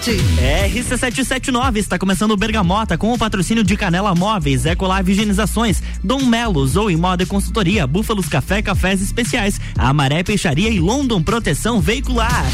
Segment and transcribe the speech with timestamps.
[0.00, 6.64] RC779 está começando o Bergamota com o patrocínio de Canela Móveis, Ecolave Higienizações, Dom Melo,
[6.66, 12.46] Zoe Moda e Consultoria, Búfalos Café, Cafés Especiais, Amaré Peixaria e London Proteção Veicular.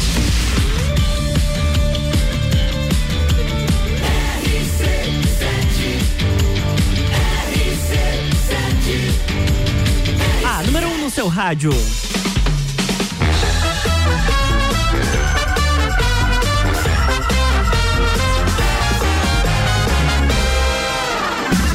[10.43, 11.71] A número 1 um no seu rádio.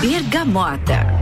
[0.01, 1.20] Bergamota.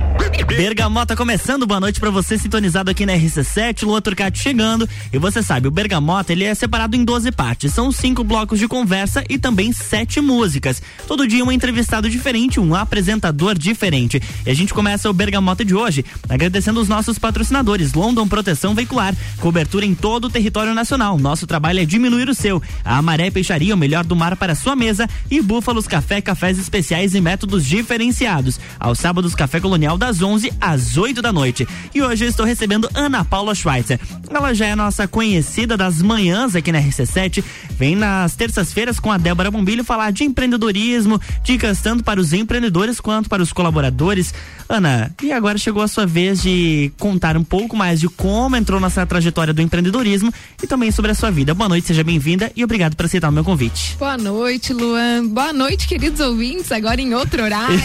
[0.49, 4.89] Bergamota começando, boa noite para você sintonizado aqui na RC7, Lua Turcati chegando.
[5.13, 8.67] E você sabe, o Bergamota ele é separado em 12 partes, são cinco blocos de
[8.67, 10.83] conversa e também sete músicas.
[11.07, 14.21] Todo dia um entrevistado diferente, um apresentador diferente.
[14.45, 19.15] E a gente começa o Bergamota de hoje agradecendo os nossos patrocinadores, London Proteção Veicular,
[19.39, 21.19] cobertura em todo o território nacional.
[21.19, 22.61] Nosso trabalho é diminuir o seu.
[22.85, 27.15] A Amaré Peixaria, o melhor do mar para sua mesa e Búfalos Café, cafés especiais
[27.15, 28.59] e métodos diferenciados.
[28.81, 31.67] Aos sábados, Café Colonial das 11 11 às 8 da noite.
[31.93, 33.99] E hoje eu estou recebendo Ana Paula Schweitzer.
[34.31, 37.43] Ela já é nossa conhecida das manhãs aqui na RC7.
[37.77, 43.01] Vem nas terças-feiras com a Débora Bombilho falar de empreendedorismo, dicas tanto para os empreendedores
[43.01, 44.33] quanto para os colaboradores.
[44.69, 48.79] Ana, e agora chegou a sua vez de contar um pouco mais de como entrou
[48.79, 51.55] nessa trajetória do empreendedorismo e também sobre a sua vida.
[51.55, 53.97] Boa noite, seja bem-vinda e obrigado por aceitar o meu convite.
[53.99, 55.27] Boa noite, Luan.
[55.27, 57.79] Boa noite, queridos ouvintes, agora em outro horário.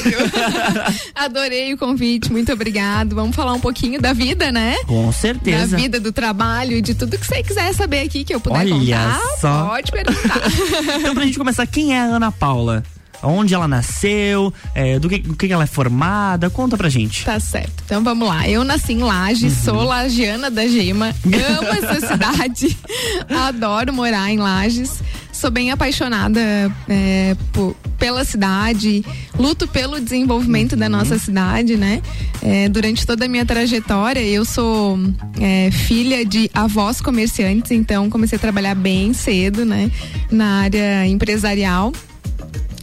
[1.15, 3.15] Adorei o convite, muito obrigado.
[3.15, 4.75] Vamos falar um pouquinho da vida, né?
[4.85, 5.77] Com certeza.
[5.77, 8.75] Da vida, do trabalho, de tudo que você quiser saber aqui que eu puder Olha
[8.75, 9.21] contar.
[9.39, 9.65] Só.
[9.67, 10.41] Pode perguntar.
[10.99, 12.83] então, pra gente começar, quem é a Ana Paula?
[13.23, 17.25] Onde ela nasceu, é, do, que, do que ela é formada, conta pra gente.
[17.25, 17.83] Tá certo.
[17.85, 18.47] Então vamos lá.
[18.47, 19.63] Eu nasci em Lages, uhum.
[19.63, 22.77] sou lagiana da Gema, amo essa cidade,
[23.29, 25.01] adoro morar em Lages
[25.43, 26.39] sou bem apaixonada
[26.87, 29.03] é, por, pela cidade,
[29.37, 30.79] luto pelo desenvolvimento uhum.
[30.79, 32.01] da nossa cidade, né?
[32.41, 34.97] É, durante toda a minha trajetória, eu sou
[35.41, 39.91] é, filha de avós comerciantes, então comecei a trabalhar bem cedo, né?
[40.31, 41.91] Na área empresarial.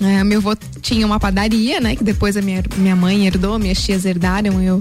[0.01, 1.95] É, meu avô tinha uma padaria, né?
[1.95, 4.63] Que depois a minha, minha mãe herdou, minhas tias herdaram.
[4.63, 4.81] Eu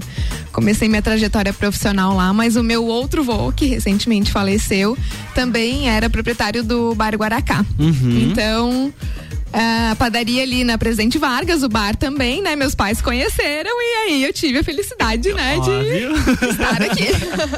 [0.50, 4.96] comecei minha trajetória profissional lá, mas o meu outro avô, que recentemente faleceu,
[5.34, 7.64] também era proprietário do Bar Guaracá.
[7.78, 8.30] Uhum.
[8.30, 8.92] Então
[9.52, 12.54] a padaria ali na Presidente Vargas, o bar também, né?
[12.54, 17.08] Meus pais conheceram e aí eu tive a felicidade, né, de estar aqui.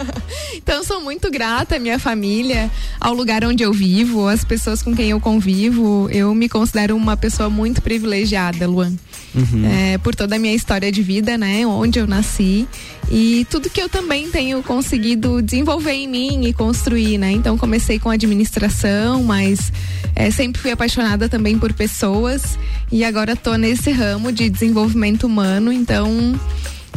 [0.57, 4.95] então sou muito grata à minha família, ao lugar onde eu vivo, às pessoas com
[4.95, 6.09] quem eu convivo.
[6.11, 8.93] Eu me considero uma pessoa muito privilegiada, Luan.
[9.35, 9.65] Uhum.
[9.65, 11.67] É, por toda a minha história de vida, né?
[11.67, 12.67] Onde eu nasci
[13.11, 17.33] e tudo que eu também tenho conseguido desenvolver em mim e construir, né?
[17.33, 19.73] Então comecei com administração, mas
[20.15, 22.59] é, sempre fui apaixonada também por pessoas
[22.91, 26.39] e agora tô nesse ramo de desenvolvimento humano, então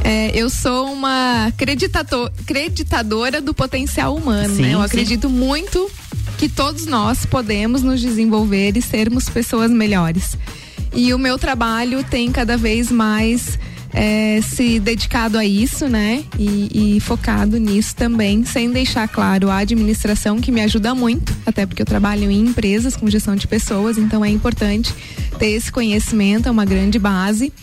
[0.04, 4.74] é, eu sou uma acreditador, acreditadora do potencial humano, sim, né?
[4.74, 4.86] Eu sim.
[4.86, 5.90] acredito muito
[6.38, 10.38] que todos nós podemos nos desenvolver e sermos pessoas melhores.
[10.94, 13.58] E o meu trabalho tem cada vez mais
[13.96, 16.26] é, se dedicado a isso, né?
[16.38, 21.66] E, e, focado nisso também, sem deixar claro a administração que me ajuda muito, até
[21.66, 24.94] porque eu trabalho em empresas com gestão de pessoas, então é importante
[25.40, 27.54] ter esse conhecimento, é uma grande base.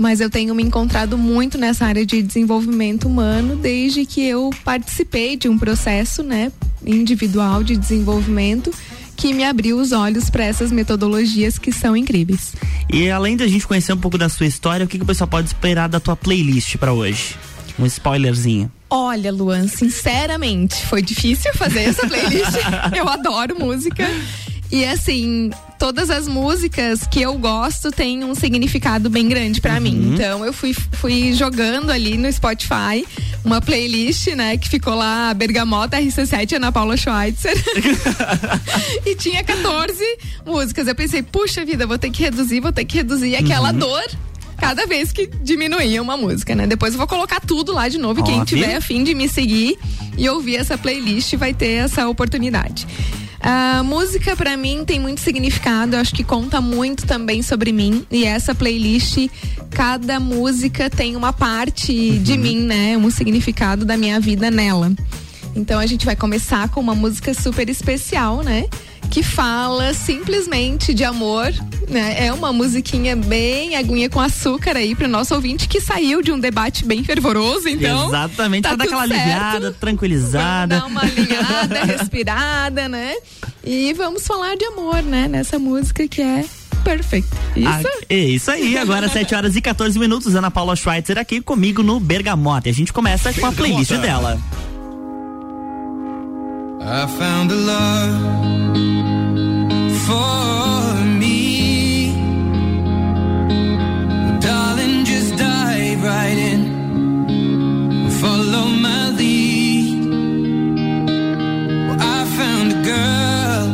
[0.00, 5.36] Mas eu tenho me encontrado muito nessa área de desenvolvimento humano desde que eu participei
[5.36, 6.50] de um processo, né,
[6.86, 8.72] individual de desenvolvimento
[9.14, 12.54] que me abriu os olhos para essas metodologias que são incríveis.
[12.90, 15.28] E além da gente conhecer um pouco da sua história, o que, que o pessoal
[15.28, 17.36] pode esperar da tua playlist para hoje?
[17.78, 18.72] Um spoilerzinho.
[18.88, 22.56] Olha, Luan, sinceramente, foi difícil fazer essa playlist.
[22.96, 24.08] eu adoro música.
[24.72, 29.80] E assim, todas as músicas que eu gosto têm um significado bem grande para uhum.
[29.80, 30.12] mim.
[30.14, 33.04] Então eu fui, fui jogando ali no Spotify
[33.44, 37.56] uma playlist, né, que ficou lá Bergamota RC7 Ana Paula Schweitzer.
[39.04, 40.04] e tinha 14
[40.46, 40.86] músicas.
[40.86, 43.78] Eu pensei, puxa vida, vou ter que reduzir, vou ter que reduzir aquela uhum.
[43.78, 44.04] dor
[44.58, 46.66] cada vez que diminuía uma música, né?
[46.66, 48.20] Depois eu vou colocar tudo lá de novo.
[48.20, 49.78] E quem tiver afim de me seguir
[50.18, 52.86] e ouvir essa playlist vai ter essa oportunidade.
[53.40, 58.24] A música para mim tem muito significado, acho que conta muito também sobre mim e
[58.24, 59.28] essa playlist,
[59.70, 62.22] cada música tem uma parte uhum.
[62.22, 62.98] de mim, né?
[62.98, 64.92] Um significado da minha vida nela.
[65.56, 68.66] Então a gente vai começar com uma música super especial, né?
[69.10, 71.52] Que fala simplesmente de amor,
[71.88, 72.26] né?
[72.26, 76.38] É uma musiquinha bem aguinha com açúcar aí pro nosso ouvinte que saiu de um
[76.38, 78.08] debate bem fervoroso, então.
[78.08, 79.20] Exatamente, tá pra dar aquela certo.
[79.20, 80.80] aliviada, tranquilizada.
[80.80, 83.14] Vamos dar uma alinhada, respirada, né?
[83.64, 85.28] E vamos falar de amor, né?
[85.28, 86.44] Nessa música que é
[86.84, 87.28] Perfeito.
[87.54, 87.68] Isso?
[87.68, 88.78] Ah, é isso aí.
[88.78, 90.34] Agora 7 horas e 14 minutos.
[90.34, 92.68] Ana Paula Schweitzer aqui comigo no Bergamota.
[92.68, 94.40] E a gente começa com a playlist dela.
[96.82, 98.20] I found a love
[100.06, 102.14] for me.
[104.40, 108.08] Darling, just dive right in.
[108.20, 110.08] Follow my lead.
[111.86, 113.66] Well, I found a girl.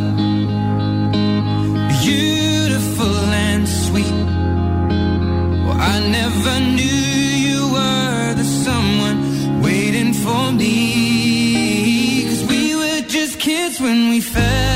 [2.03, 3.17] Beautiful
[3.47, 4.19] and sweet.
[5.65, 6.76] Well, I never
[13.87, 14.76] when we fell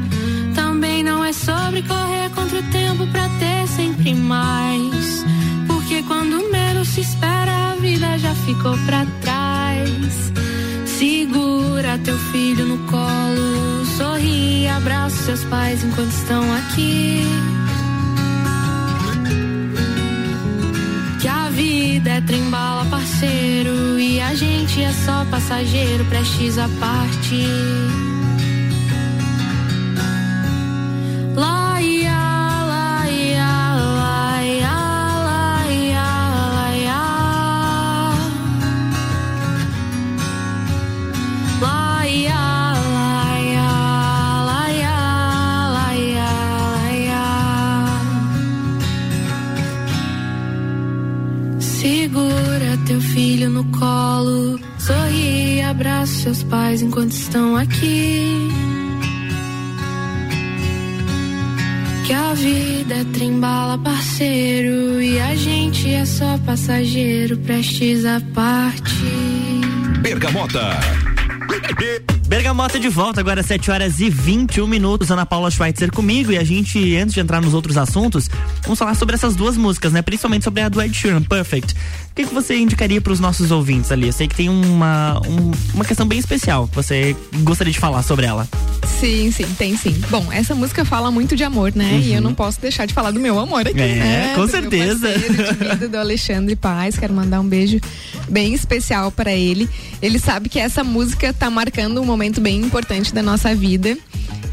[1.03, 5.25] Não é sobre correr contra o tempo pra ter sempre mais.
[5.67, 10.31] Porque quando menos se espera, a vida já ficou pra trás.
[10.85, 17.23] Segura teu filho no colo, sorri, abraça seus pais enquanto estão aqui.
[21.19, 28.10] Que a vida é trembala, parceiro, e a gente é só passageiro, prestes a partir.
[56.81, 58.49] Enquanto estão aqui.
[62.05, 69.61] Que a vida é trembala, parceiro, e a gente é só passageiro, prestes a partir.
[70.01, 70.79] Bergamota.
[72.27, 75.11] Bergamota de volta, agora 7 horas e 21 minutos.
[75.11, 78.29] Ana Paula Schweitzer comigo e a gente, antes de entrar nos outros assuntos,
[78.71, 80.01] vamos falar sobre essas duas músicas, né?
[80.01, 81.73] Principalmente sobre a do Ed Sheeran, Perfect.
[81.73, 84.07] O que, que você indicaria para os nossos ouvintes ali?
[84.07, 88.01] Eu sei que tem uma, um- uma questão bem especial que você gostaria de falar
[88.03, 88.47] sobre ela.
[88.99, 89.93] Sim, sim, tem sim.
[90.09, 91.99] Bom, essa música fala muito de amor, né?
[92.01, 93.83] E eu não posso deixar de falar do meu amor aqui, Uhum.
[93.85, 94.31] É, né?
[94.35, 95.09] com Do certeza.
[95.09, 96.97] parceiro de vida, do Alexandre Paz.
[96.97, 97.79] Quero mandar um beijo
[98.29, 99.67] bem especial para ele.
[100.01, 103.97] Ele sabe que essa música tá marcando um momento bem importante da nossa vida.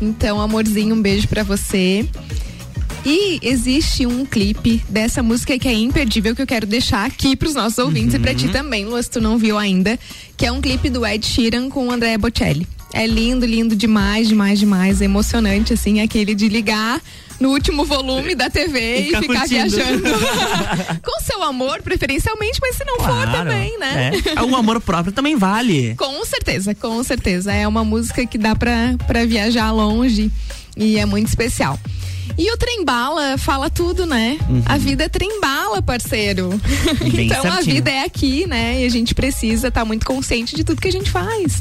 [0.01, 2.09] Então, amorzinho, um beijo para você.
[3.11, 7.55] E existe um clipe dessa música que é imperdível que eu quero deixar aqui pros
[7.55, 9.99] nossos ouvintes e pra ti também, Lu, se tu não viu ainda,
[10.37, 12.67] que é um clipe do Ed Sheeran com o André Bocelli.
[12.93, 17.01] É lindo, lindo demais, demais, demais, emocionante assim, aquele de ligar
[17.41, 19.47] no último volume da TV E e, ficar curtindo.
[19.49, 20.03] viajando.
[21.03, 23.33] com seu amor, preferencialmente, mas se não for Claro.
[23.33, 24.11] também, né?
[24.37, 24.43] É.
[24.43, 25.95] O amor próprio também vale.
[25.97, 27.55] Com certeza, com certeza.
[27.55, 30.31] É uma música que dá pra, pra viajar longe
[30.77, 31.79] e é muito especial.
[32.39, 34.39] E o trem-bala fala tudo, né?
[34.65, 36.49] A vida é trem-bala, parceiro.
[37.01, 37.21] Uhum.
[37.21, 37.75] Então a certinho.
[37.77, 38.81] vida é aqui, né?
[38.83, 41.61] E a gente precisa estar muito consciente de tudo que a gente faz.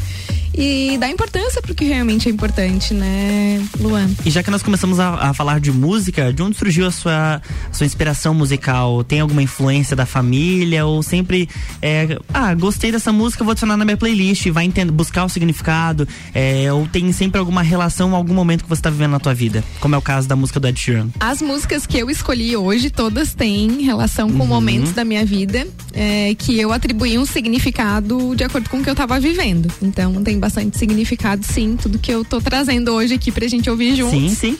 [0.57, 4.09] E dar importância pro que realmente é importante, né, Luan?
[4.25, 7.41] E já que nós começamos a, a falar de música, de onde surgiu a sua,
[7.69, 9.03] a sua inspiração musical?
[9.03, 10.83] Tem alguma influência da família?
[10.85, 11.47] Ou sempre,
[11.79, 16.07] é, ah, gostei dessa música, vou adicionar na minha playlist, vai entender, buscar o significado?
[16.33, 19.63] É, ou tem sempre alguma relação, algum momento que você está vivendo na tua vida?
[19.79, 21.09] Como é o caso da música do Ed Sheeran.
[21.19, 26.33] As músicas que eu escolhi hoje, todas têm relação com momentos da minha vida é,
[26.35, 29.71] que eu atribuí um significado de acordo com o que eu tava vivendo.
[29.81, 33.95] Então tem bastante significado, sim, tudo que eu tô trazendo hoje aqui pra gente ouvir
[33.95, 34.31] juntos.
[34.31, 34.57] Sim, sim.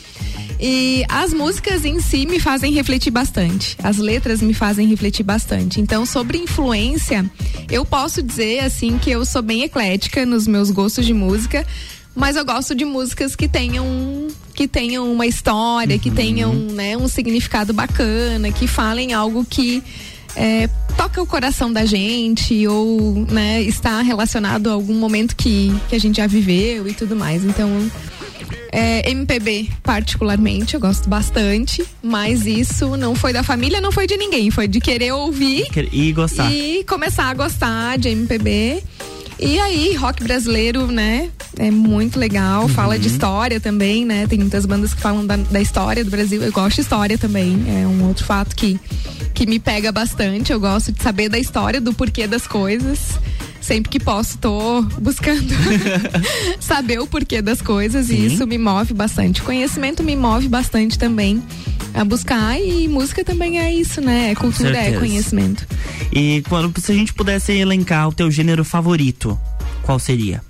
[0.59, 3.77] E as músicas em si me fazem refletir bastante.
[3.83, 5.79] As letras me fazem refletir bastante.
[5.79, 7.29] Então, sobre influência,
[7.69, 11.65] eu posso dizer assim que eu sou bem eclética nos meus gostos de música,
[12.15, 13.85] mas eu gosto de músicas que tenham
[14.55, 19.83] que tenham uma história, que tenham, né, um significado bacana, que falem algo que
[20.37, 25.95] é, toca o coração da gente ou né, está relacionado a algum momento que, que
[25.95, 27.43] a gente já viveu e tudo mais.
[27.43, 27.69] Então,
[28.71, 34.15] é, MPB, particularmente, eu gosto bastante, mas isso não foi da família, não foi de
[34.17, 36.51] ninguém, foi de querer ouvir E gostar.
[36.51, 38.83] e começar a gostar de MPB.
[39.39, 41.29] E aí, rock brasileiro, né?
[41.57, 42.67] É muito legal.
[42.67, 44.25] Fala de história também, né?
[44.27, 46.41] Tem muitas bandas que falam da, da história do Brasil.
[46.41, 47.63] Eu gosto de história também.
[47.67, 48.79] É um outro fato que,
[49.33, 50.51] que me pega bastante.
[50.51, 53.19] Eu gosto de saber da história, do porquê das coisas.
[53.67, 55.43] Sempre que posso, tô buscando
[56.57, 58.15] saber o porquê das coisas Sim.
[58.15, 59.41] e isso me move bastante.
[59.41, 61.43] Conhecimento me move bastante também
[61.93, 64.31] a buscar e música também é isso, né?
[64.31, 65.67] É cultura, é conhecimento.
[66.13, 69.37] E quando se a gente pudesse elencar o teu gênero favorito,
[69.83, 70.41] qual seria?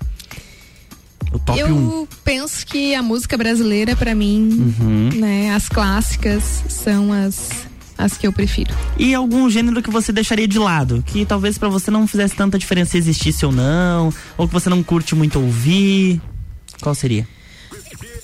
[1.32, 2.06] O top Eu um.
[2.22, 5.10] penso que a música brasileira para mim, uhum.
[5.18, 7.67] né, as clássicas são as
[7.98, 8.74] as que eu prefiro.
[8.96, 12.58] E algum gênero que você deixaria de lado, que talvez para você não fizesse tanta
[12.58, 16.20] diferença se existisse ou não, ou que você não curte muito ouvir?
[16.80, 17.26] Qual seria?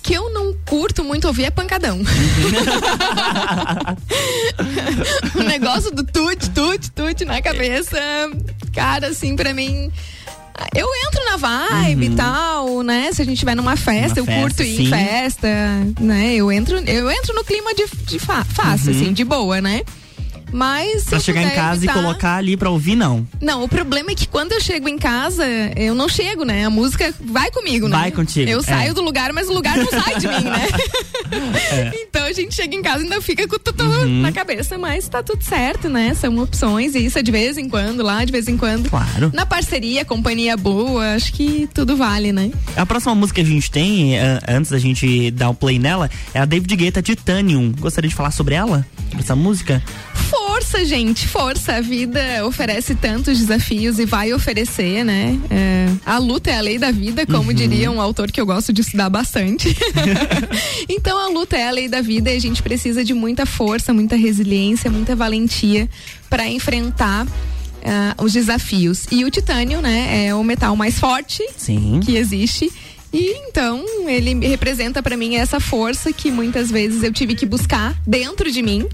[0.04, 1.98] que eu não curto muito ouvir é pancadão.
[5.34, 7.98] o negócio do tute, tute, tute na cabeça,
[8.74, 9.90] cara, assim, pra mim.
[10.74, 12.12] Eu entro na vibe uhum.
[12.12, 13.12] e tal, né?
[13.12, 14.84] Se a gente tiver numa festa, eu festa, curto ir sim.
[14.84, 15.48] em festa,
[16.00, 16.34] né?
[16.36, 19.00] Eu entro, eu entro no clima de, de fácil, uhum.
[19.00, 19.82] assim, de boa, né?
[20.54, 21.02] Mas.
[21.02, 21.98] Pra chegar em casa evitar...
[21.98, 23.26] e colocar ali pra ouvir, não.
[23.40, 25.44] Não, o problema é que quando eu chego em casa,
[25.74, 26.64] eu não chego, né?
[26.64, 27.96] A música vai comigo, né?
[27.96, 28.48] Vai contigo.
[28.48, 28.62] Eu é.
[28.62, 30.68] saio do lugar, mas o lugar não sai de mim, né?
[31.72, 31.92] É.
[32.14, 34.20] Então a gente chega em casa e ainda fica com tudo uhum.
[34.20, 36.14] na cabeça, mas tá tudo certo, né?
[36.14, 38.88] São opções e isso é de vez em quando, lá de vez em quando.
[38.88, 39.32] Claro.
[39.34, 42.52] Na parceria, companhia boa, acho que tudo vale, né?
[42.76, 45.78] A próxima música que a gente tem, uh, antes da gente dar o um play
[45.78, 47.72] nela, é a David Guetta Titanium.
[47.72, 48.86] Gostaria de falar sobre ela?
[49.08, 49.82] Sobre essa música?
[50.14, 51.74] Força, gente, força.
[51.74, 55.38] A vida oferece tantos desafios e vai oferecer, né?
[55.50, 57.54] É, a luta é a lei da vida, como uhum.
[57.54, 59.76] diria um autor que eu gosto de estudar bastante.
[60.88, 63.92] então a luta é a lei da vida e a gente precisa de muita força,
[63.92, 65.88] muita resiliência, muita valentia
[66.30, 69.06] para enfrentar uh, os desafios.
[69.10, 72.00] E o titânio, né, é o metal mais forte Sim.
[72.04, 72.72] que existe.
[73.12, 77.96] E então ele representa para mim essa força que muitas vezes eu tive que buscar
[78.04, 78.88] dentro de mim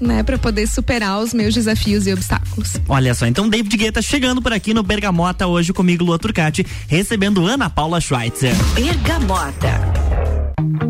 [0.00, 2.74] né, para poder superar os meus desafios e obstáculos.
[2.88, 7.46] Olha só, então David Guetta chegando por aqui no Bergamota hoje comigo, Lua Turcati, recebendo
[7.46, 8.54] Ana Paula Schweitzer.
[8.74, 10.89] Bergamota.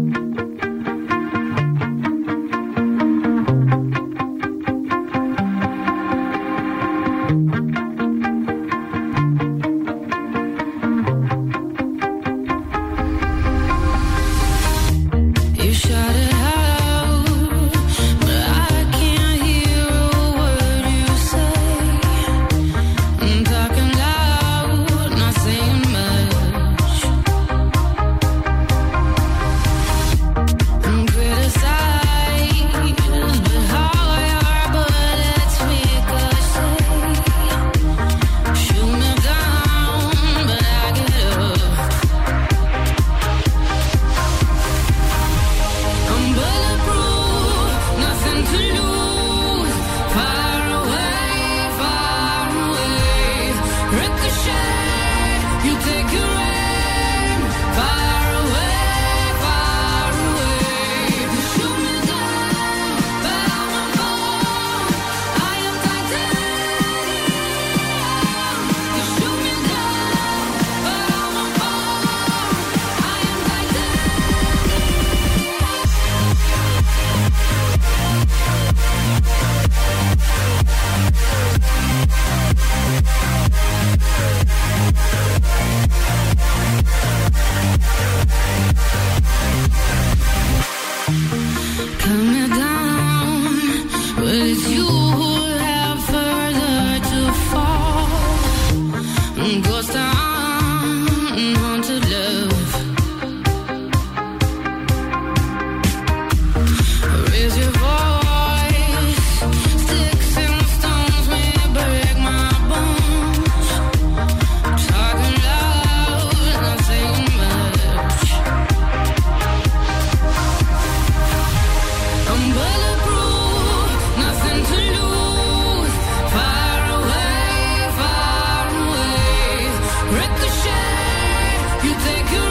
[131.82, 132.49] You think you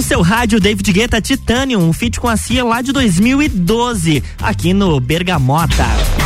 [0.00, 4.72] no seu rádio, David Guetta Titanium, um feat com a Cia lá de 2012, aqui
[4.72, 6.19] no Bergamota.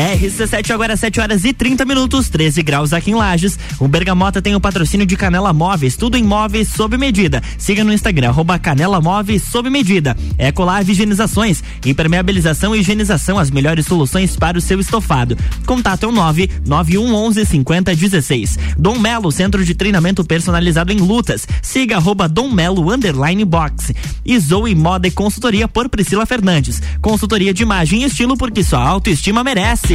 [0.00, 3.58] RC7 agora 7 horas e 30 minutos, 13 graus aqui em Lages.
[3.78, 7.42] O Bergamota tem o patrocínio de Canela Móveis, tudo em móveis sob medida.
[7.58, 10.16] Siga no Instagram, arroba Canela Móveis sob medida.
[10.38, 15.36] Ecolave Higienizações, impermeabilização e higienização, as melhores soluções para o seu estofado.
[15.66, 18.58] Contato é o 99111 5016.
[18.78, 21.46] Dom Melo, centro de treinamento personalizado em lutas.
[21.60, 23.92] Siga arroba Dom Melo underline box.
[24.24, 26.80] E Zoe Moda e Consultoria por Priscila Fernandes.
[27.02, 29.89] Consultoria de imagem e estilo porque sua autoestima merece.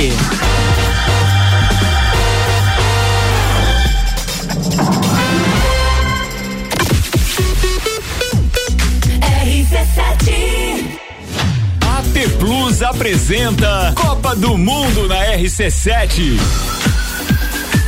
[11.79, 16.37] AT Plus apresenta Copa do Mundo na RC7.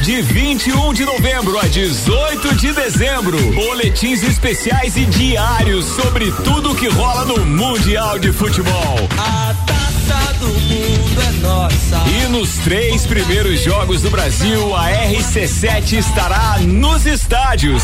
[0.03, 6.87] De 21 de novembro a 18 de dezembro, boletins especiais e diários sobre tudo que
[6.87, 8.95] rola no Mundial de Futebol.
[9.17, 9.76] A
[10.07, 12.03] taça do mundo é nossa.
[12.09, 17.83] E nos três primeiros jogos do Brasil, a RC7 estará nos estádios.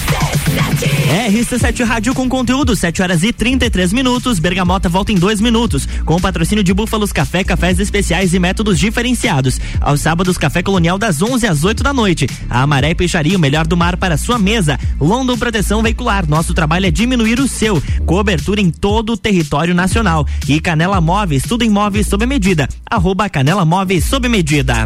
[1.11, 4.39] RC7 Rádio com conteúdo, 7 horas e 33 minutos.
[4.39, 5.87] Bergamota volta em dois minutos.
[6.05, 9.59] Com o patrocínio de Búfalos Café, cafés especiais e métodos diferenciados.
[9.79, 12.27] Aos sábados, Café Colonial das 11 às 8 da noite.
[12.49, 14.79] A Amaré Peixaria, o melhor do mar para sua mesa.
[14.99, 16.27] London Proteção Veicular.
[16.27, 17.81] Nosso trabalho é diminuir o seu.
[18.05, 20.25] Cobertura em todo o território nacional.
[20.47, 22.67] E Canela Móveis, tudo em móveis sob medida.
[22.89, 24.85] Arroba Canela Móveis sob medida.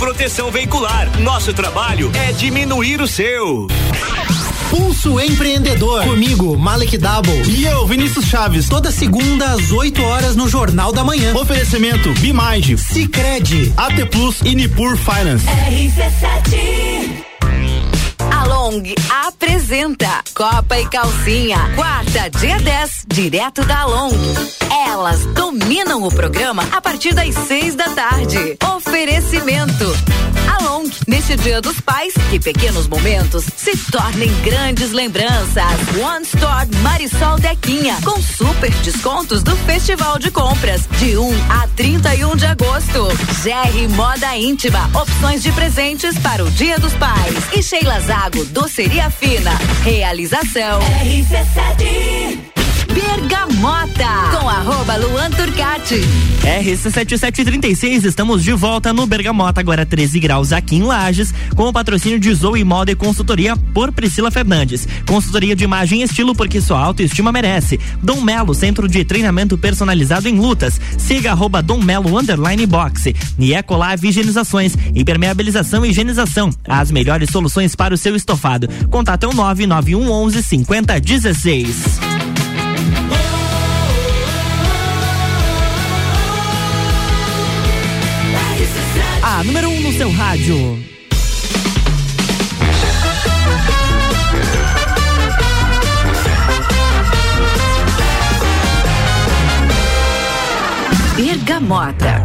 [0.00, 1.08] Proteção Veicular.
[1.20, 3.66] Nosso trabalho é diminuir o seu.
[4.68, 6.04] Pulso Empreendedor.
[6.04, 7.42] Comigo, Malek Double.
[7.48, 8.68] E eu, Vinícius Chaves.
[8.68, 11.34] Toda segunda às 8 horas no Jornal da Manhã.
[11.34, 15.46] Oferecimento Bimind, Cicred, AT Plus e Nipur Finance.
[15.46, 17.29] RC7 a
[18.50, 18.82] Long
[19.26, 24.10] apresenta Copa e Calcinha, quarta, dia 10, direto da Long.
[24.88, 28.58] Elas dominam o programa a partir das seis da tarde.
[28.76, 29.84] Oferecimento.
[30.48, 35.64] A Long, neste Dia dos Pais, que pequenos momentos se tornem grandes lembranças.
[36.02, 42.36] One Store Marisol Dequinha, com super descontos do Festival de Compras, de 1 a 31
[42.36, 43.08] de agosto.
[43.42, 47.36] GR Moda Íntima, opções de presentes para o Dia dos Pais.
[47.52, 49.52] E Sheila Zago, Doceria Fina.
[49.82, 50.80] Realização.
[50.80, 52.49] RC7.
[53.00, 56.02] Bergamota, com arroba Luan Turcati.
[56.42, 62.20] RC7736, estamos de volta no Bergamota, agora 13 graus aqui em Lages, com o patrocínio
[62.20, 64.86] de Zoe Moda e Consultoria por Priscila Fernandes.
[65.06, 67.80] Consultoria de imagem e estilo porque sua autoestima merece.
[68.02, 70.78] Dom Melo, centro de treinamento personalizado em lutas.
[70.98, 73.16] Siga arroba Dom Melo underline boxe.
[73.38, 76.50] Niecolave Higienizações, impermeabilização e higienização.
[76.68, 78.68] As melhores soluções para o seu estofado.
[78.90, 82.20] Contato é o 99111 5016.
[90.00, 90.78] Seu rádio.
[101.14, 102.22] Bergamota.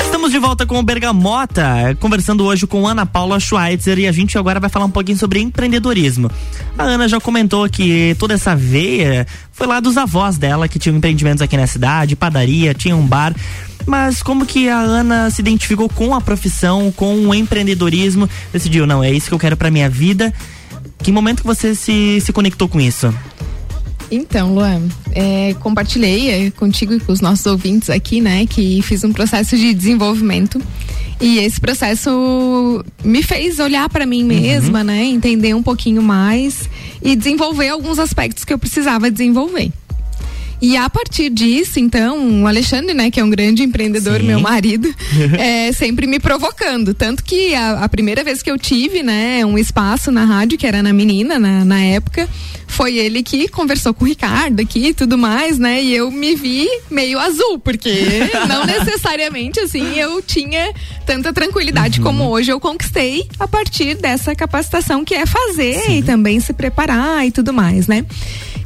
[0.00, 4.38] Estamos de volta com o Bergamota, conversando hoje com Ana Paula Schweitzer e a gente
[4.38, 6.30] agora vai falar um pouquinho sobre empreendedorismo.
[6.78, 10.96] A Ana já comentou que toda essa veia foi lá dos avós dela que tinham
[10.96, 13.34] empreendimentos aqui na cidade, padaria, tinha um bar.
[13.86, 19.02] Mas como que a Ana se identificou com a profissão, com o empreendedorismo, decidiu, não,
[19.02, 20.32] é isso que eu quero para minha vida.
[20.98, 23.12] Que momento que você se, se conectou com isso?
[24.10, 29.02] Então, Luan, é, compartilhei é, contigo e com os nossos ouvintes aqui, né, que fiz
[29.04, 30.60] um processo de desenvolvimento.
[31.20, 34.84] E esse processo me fez olhar para mim mesma, uhum.
[34.84, 36.68] né, entender um pouquinho mais
[37.02, 39.72] e desenvolver alguns aspectos que eu precisava desenvolver.
[40.64, 44.26] E a partir disso, então, o Alexandre, né, que é um grande empreendedor, Sim.
[44.26, 44.88] meu marido,
[45.38, 46.94] é sempre me provocando.
[46.94, 50.66] Tanto que a, a, primeira vez que eu tive, né, um espaço na rádio, que
[50.66, 52.26] era na menina, na, na época,
[52.66, 55.82] foi ele que conversou com o Ricardo aqui e tudo mais, né?
[55.82, 57.90] E eu me vi meio azul, porque
[58.48, 60.72] não necessariamente assim eu tinha
[61.04, 62.06] tanta tranquilidade uhum.
[62.06, 65.98] como hoje eu conquistei a partir dessa capacitação que é fazer Sim.
[65.98, 68.04] e também se preparar e tudo mais, né?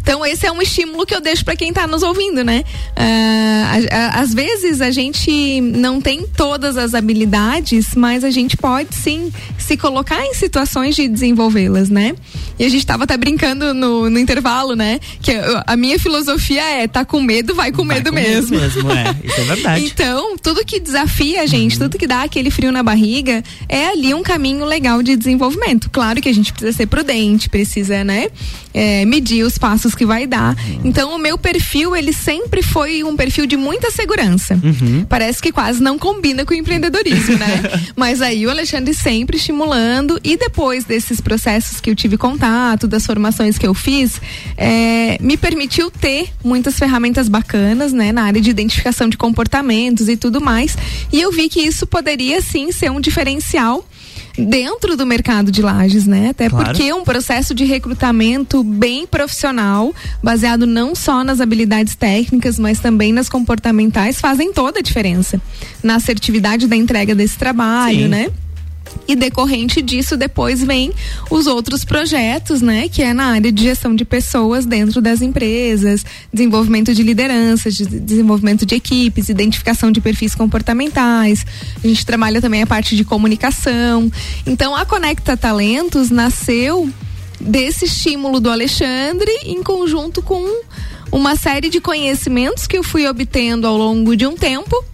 [0.09, 2.65] Então esse é um estímulo que eu deixo para quem está nos ouvindo, né?
[2.97, 9.31] Uh, às vezes a gente não tem todas as habilidades, mas a gente pode sim
[9.59, 12.15] se colocar em situações de desenvolvê-las, né?
[12.59, 14.99] E a gente estava até brincando no, no intervalo, né?
[15.21, 15.33] Que
[15.67, 18.59] a minha filosofia é tá com medo, vai com vai medo com mesmo.
[18.59, 19.15] Medo mesmo, é.
[19.23, 19.85] Isso é verdade.
[19.93, 21.83] então, tudo que desafia a gente, uhum.
[21.83, 25.91] tudo que dá aquele frio na barriga, é ali um caminho legal de desenvolvimento.
[25.91, 28.29] Claro que a gente precisa ser prudente, precisa, né?
[28.81, 30.55] É, medir os passos que vai dar.
[30.55, 30.81] Uhum.
[30.85, 34.55] Então, o meu perfil, ele sempre foi um perfil de muita segurança.
[34.63, 35.05] Uhum.
[35.09, 37.63] Parece que quase não combina com o empreendedorismo, né?
[37.97, 43.05] Mas aí o Alexandre sempre estimulando e depois desses processos que eu tive contato, das
[43.05, 44.21] formações que eu fiz,
[44.57, 48.13] é, me permitiu ter muitas ferramentas bacanas, né?
[48.13, 50.77] Na área de identificação de comportamentos e tudo mais.
[51.13, 53.85] E eu vi que isso poderia sim ser um diferencial
[54.45, 56.31] dentro do mercado de lajes, né?
[56.31, 56.67] Até claro.
[56.67, 62.79] porque é um processo de recrutamento bem profissional, baseado não só nas habilidades técnicas, mas
[62.79, 65.41] também nas comportamentais, fazem toda a diferença
[65.83, 68.09] na assertividade da entrega desse trabalho, Sim.
[68.09, 68.31] né?
[69.07, 70.93] E decorrente disso, depois vem
[71.31, 72.89] os outros projetos, né?
[72.89, 77.87] Que é na área de gestão de pessoas dentro das empresas, desenvolvimento de lideranças, de
[77.87, 81.47] desenvolvimento de equipes, identificação de perfis comportamentais.
[81.83, 84.11] A gente trabalha também a parte de comunicação.
[84.47, 86.91] Então, a Conecta Talentos nasceu
[87.41, 90.45] desse estímulo do Alexandre em conjunto com
[91.11, 94.85] uma série de conhecimentos que eu fui obtendo ao longo de um tempo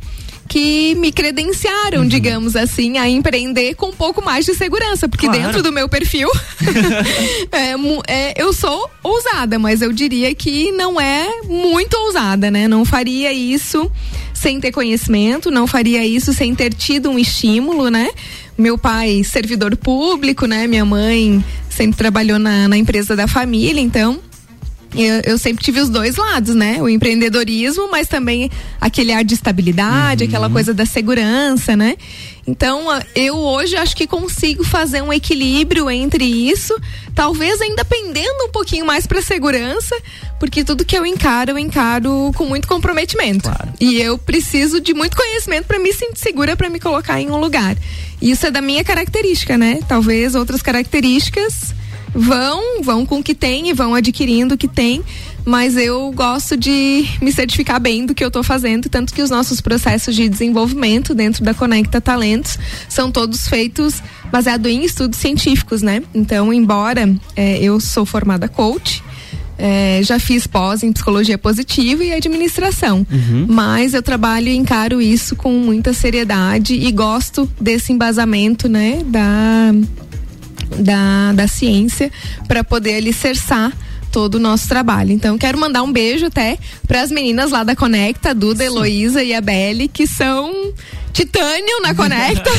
[0.48, 2.08] que me credenciaram, Uhum.
[2.08, 5.42] digamos assim, a empreender com um pouco mais de segurança, porque Claro.
[5.42, 6.28] dentro do meu perfil
[7.52, 7.74] é,
[8.06, 12.68] é, eu sou ousada, mas eu diria que não é muito ousada, né?
[12.68, 13.90] Não faria isso
[14.32, 18.10] sem ter conhecimento, não faria isso sem ter tido um estímulo, né?
[18.56, 20.66] Meu pai, servidor público, né?
[20.66, 24.20] Minha mãe sempre trabalhou na, na empresa da família, então
[24.96, 26.80] eu, eu sempre tive os dois lados, né?
[26.80, 31.96] O empreendedorismo, mas também aquele ar de estabilidade, aquela coisa da segurança, né?
[32.46, 32.82] Então,
[33.14, 36.78] eu hoje acho que consigo fazer um equilíbrio entre isso,
[37.14, 39.96] talvez ainda pendendo um pouquinho mais para segurança,
[40.38, 43.50] porque tudo que eu encaro, eu encaro com muito comprometimento.
[43.80, 47.36] E eu preciso de muito conhecimento para me sentir segura para me colocar em um
[47.38, 47.76] lugar.
[48.20, 49.80] Isso é da minha característica, né?
[49.88, 51.74] Talvez outras características
[52.14, 55.02] vão, vão com o que tem e vão adquirindo o que tem,
[55.44, 59.30] mas eu gosto de me certificar bem do que eu estou fazendo, tanto que os
[59.30, 65.82] nossos processos de desenvolvimento dentro da Conecta Talentos são todos feitos baseado em estudos científicos,
[65.82, 66.02] né?
[66.14, 69.02] Então, embora eh, eu sou formada coach,
[69.58, 73.46] eh, já fiz pós em psicologia positiva e administração, Uhum.
[73.48, 79.02] mas eu trabalho e encaro isso com muita seriedade e gosto desse embasamento, né?
[79.06, 79.72] Da
[80.78, 82.10] da, da ciência
[82.46, 83.72] para poder alicerçar
[84.10, 85.10] todo o nosso trabalho.
[85.10, 88.66] Então, quero mandar um beijo até para as meninas lá da Conecta, a Duda, a
[88.66, 90.72] Heloísa e a Belle, que são
[91.14, 92.50] titânio na Conecta.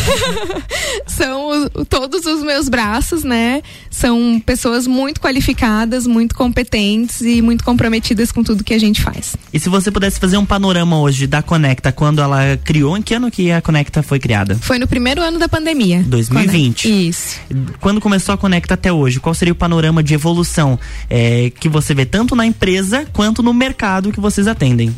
[1.08, 3.62] são os- todos os meus braços, né?
[3.92, 9.36] São pessoas muito qualificadas, muito competentes e muito comprometidas com tudo que a gente faz.
[9.54, 13.14] E se você pudesse fazer um panorama hoje da Conecta, quando ela criou, em que
[13.14, 14.56] ano que a Conecta foi criada?
[14.62, 16.02] Foi no primeiro ano da pandemia.
[16.08, 16.86] 2020.
[17.10, 17.38] Isso.
[17.82, 21.94] Quando começou a Conecta até hoje, qual seria o panorama de evolução é, que você
[21.94, 24.96] vê tanto na empresa quanto no mercado que vocês atendem?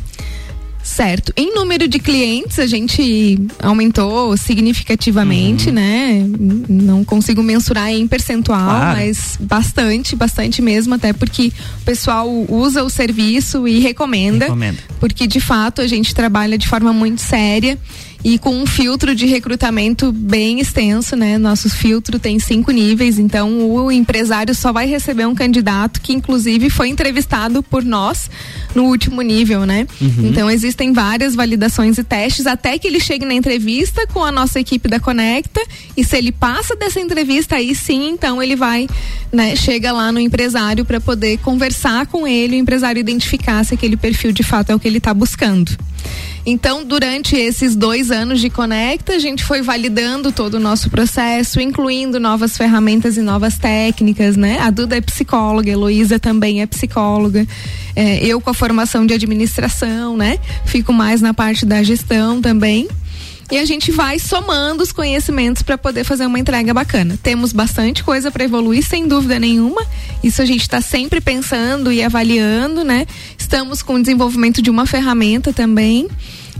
[0.88, 1.32] Certo.
[1.36, 6.12] Em número de clientes, a gente aumentou significativamente, né?
[6.14, 8.98] N- Não consigo mensurar em percentual, Claro.
[8.98, 14.46] mas bastante, bastante mesmo, até porque o pessoal usa o serviço e recomenda.
[14.46, 14.78] Recomenda.
[14.98, 17.78] Porque de fato a gente trabalha de forma muito séria
[18.24, 21.38] e com um filtro de recrutamento bem extenso, né?
[21.38, 26.68] Nosso filtro tem cinco níveis, então o empresário só vai receber um candidato que inclusive
[26.68, 28.28] foi entrevistado por nós
[28.74, 29.86] no último nível, né?
[30.00, 30.28] Uhum.
[30.28, 34.58] Então existem várias validações e testes até que ele chegue na entrevista com a nossa
[34.58, 35.60] equipe da Conecta
[35.96, 38.88] e se ele passa dessa entrevista aí sim, então ele vai,
[39.32, 43.96] né, chega lá no empresário para poder conversar com ele, o empresário identificar se aquele
[43.96, 45.76] perfil de fato é o que ele está buscando.
[46.50, 51.60] Então, durante esses dois anos de Conecta, a gente foi validando todo o nosso processo,
[51.60, 54.58] incluindo novas ferramentas e novas técnicas, né?
[54.58, 57.46] A Duda é psicóloga, a Heloísa também é psicóloga.
[57.94, 60.38] É, eu com a formação de administração, né?
[60.64, 62.88] Fico mais na parte da gestão também.
[63.52, 67.18] E a gente vai somando os conhecimentos para poder fazer uma entrega bacana.
[67.22, 69.82] Temos bastante coisa para evoluir, sem dúvida nenhuma.
[70.24, 73.06] Isso a gente está sempre pensando e avaliando, né?
[73.36, 76.08] Estamos com o desenvolvimento de uma ferramenta também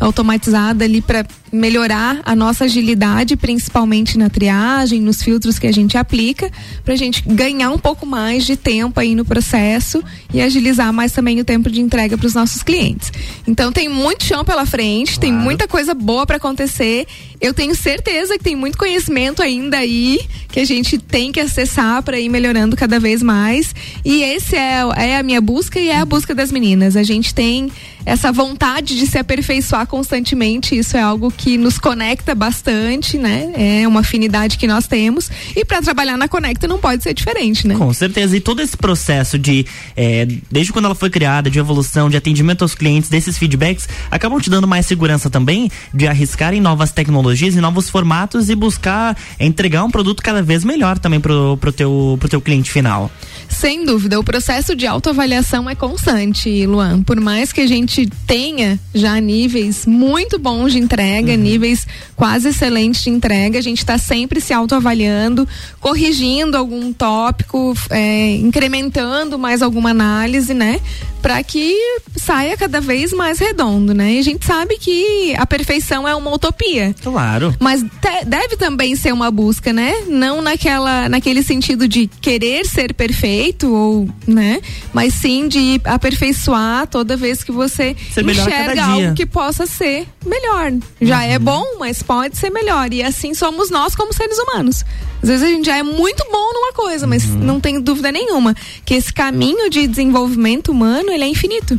[0.00, 5.96] automatizada ali para melhorar a nossa agilidade, principalmente na triagem, nos filtros que a gente
[5.96, 6.50] aplica,
[6.84, 11.12] para a gente ganhar um pouco mais de tempo aí no processo e agilizar mais
[11.12, 13.10] também o tempo de entrega para os nossos clientes.
[13.46, 17.06] Então tem muito chão pela frente, tem muita coisa boa para acontecer.
[17.40, 22.02] Eu tenho certeza que tem muito conhecimento ainda aí que a gente tem que acessar
[22.02, 23.74] para ir melhorando cada vez mais.
[24.04, 26.96] E esse é, é a minha busca e é a busca das meninas.
[26.96, 27.70] A gente tem
[28.04, 30.76] essa vontade de se aperfeiçoar constantemente.
[30.76, 33.52] Isso é algo que nos conecta bastante, né?
[33.54, 35.30] É uma afinidade que nós temos.
[35.56, 37.74] E para trabalhar na Conecta não pode ser diferente, né?
[37.74, 38.36] Com certeza.
[38.36, 42.62] E todo esse processo de, é, desde quando ela foi criada, de evolução, de atendimento
[42.62, 47.56] aos clientes, desses feedbacks, acabam te dando mais segurança também de arriscar em novas tecnologias,
[47.56, 52.16] em novos formatos e buscar entregar um produto cada vez melhor também pro, pro, teu,
[52.18, 53.10] pro teu cliente final.
[53.48, 57.02] Sem dúvida, o processo de autoavaliação é constante, Luan.
[57.02, 57.87] Por mais que a gente
[58.26, 61.86] tenha já níveis muito bons de entrega, níveis
[62.16, 65.48] quase excelentes de entrega, a gente está sempre se autoavaliando,
[65.80, 70.80] corrigindo algum tópico, é, incrementando mais alguma análise, né?
[71.22, 71.76] Para que
[72.16, 74.14] saia cada vez mais redondo, né?
[74.14, 76.94] E a gente sabe que a perfeição é uma utopia.
[77.02, 77.54] Claro.
[77.60, 77.84] Mas
[78.26, 80.04] deve também ser uma busca, né?
[80.08, 84.60] Não naquela, naquele sentido de querer ser perfeito, ou, né?
[84.92, 90.06] Mas sim de aperfeiçoar toda vez que você você ser enxerga algo que possa ser
[90.26, 90.72] melhor.
[91.00, 91.34] Já é uhum.
[91.34, 92.92] é bom, mas pode ser melhor.
[92.92, 94.84] E assim somos nós como seres humanos.
[95.22, 97.38] Às vezes a gente já é muito bom numa coisa, mas uhum.
[97.38, 98.54] não tem dúvida nenhuma
[98.84, 101.78] que esse caminho de desenvolvimento humano, ele é infinito.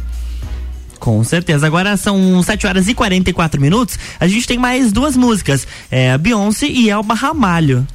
[1.00, 1.66] Com certeza.
[1.66, 3.98] Agora são 7 horas e 44 minutos.
[4.20, 5.66] A gente tem mais duas músicas.
[5.90, 7.88] É a Beyoncé e Elba Ramalho.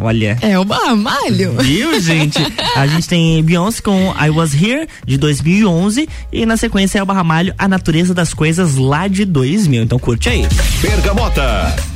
[0.00, 0.36] Olha.
[0.40, 2.38] É o Barramalho, Viu, gente?
[2.76, 6.08] A gente tem Beyoncé com I Was Here, de 2011.
[6.32, 9.82] E na sequência é o Barramalho, A Natureza das Coisas, lá de 2000.
[9.82, 10.46] Então curte aí.
[10.80, 11.93] Pergamota.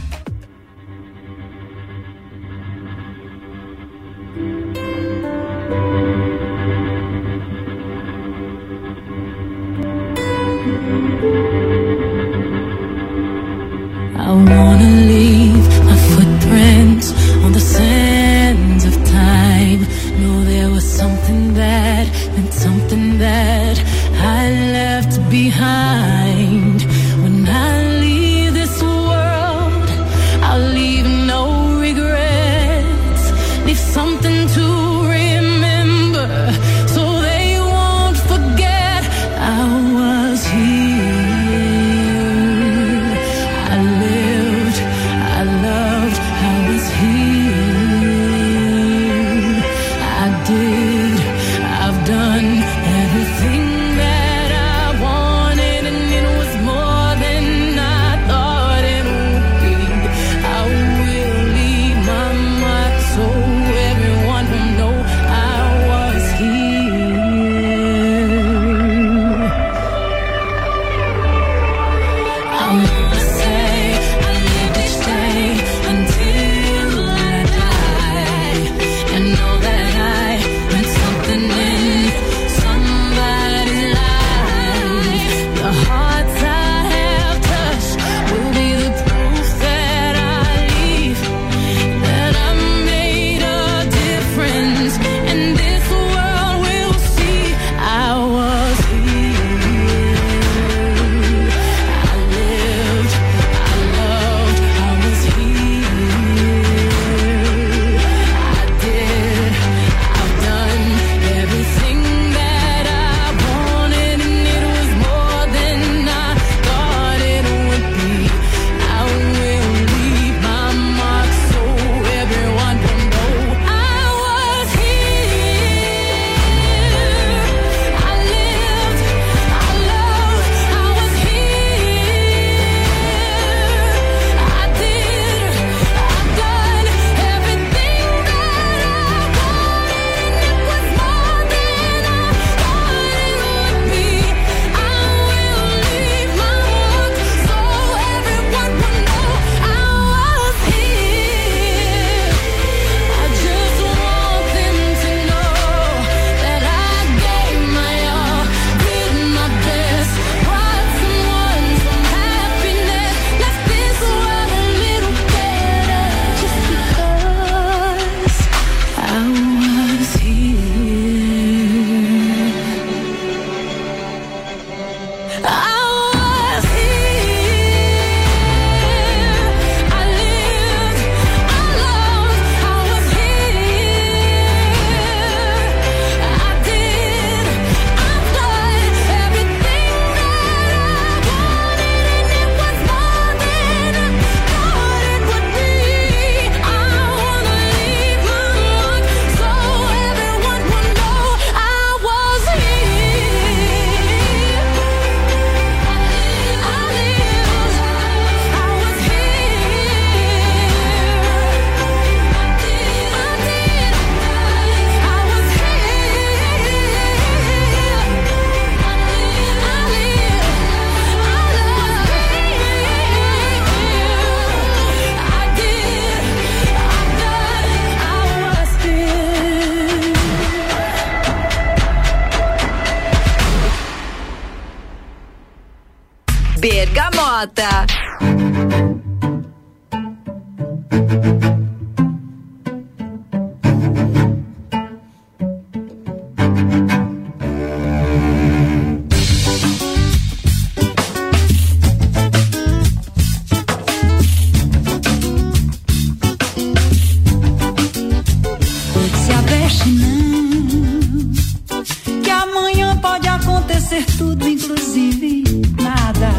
[262.98, 265.44] pode acontecer tudo, inclusive
[265.80, 266.30] nada.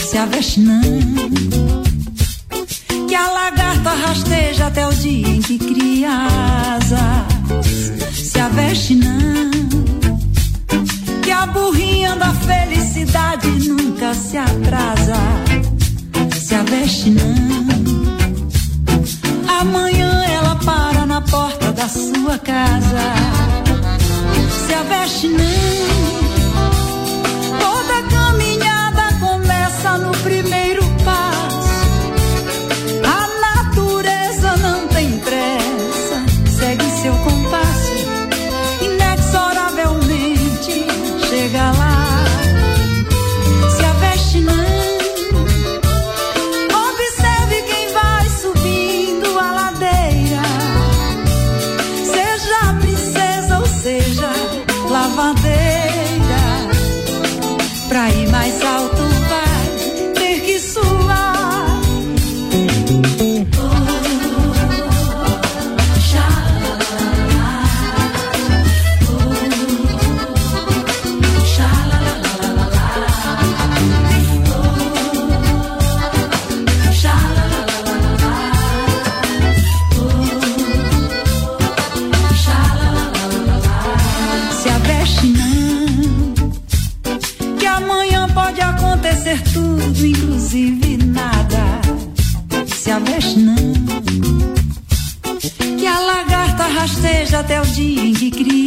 [0.00, 0.26] Se a
[0.58, 0.82] não
[3.08, 6.10] que a lagarta rasteja até o dia em que cria
[6.76, 7.66] asas.
[8.14, 9.50] Se a não
[11.22, 15.16] que a burrinha da felicidade nunca se atrasa.
[16.40, 16.64] Se a
[17.10, 17.62] não
[19.60, 23.71] amanhã ela para na porta da sua casa
[24.66, 25.38] se aveste não.
[27.58, 28.61] Toda caminhada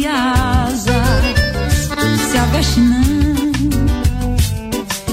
[0.06, 1.24] asas.
[2.30, 3.34] Se aveste não,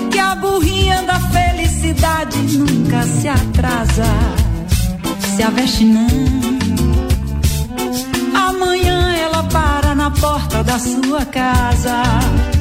[0.09, 4.13] que a burrinha da felicidade nunca se atrasa.
[5.35, 6.07] Se aveste não.
[8.49, 12.52] Amanhã ela para na porta da sua casa.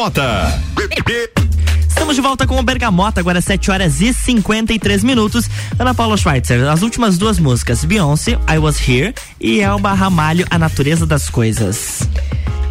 [0.00, 0.62] Bergamota.
[1.86, 5.50] Estamos de volta com o Bergamota, agora 7 horas e 53 minutos.
[5.78, 10.58] Ana Paula Schweitzer, as últimas duas músicas, Beyoncé, I Was Here e Elba Ramalho, A
[10.58, 12.08] Natureza das Coisas.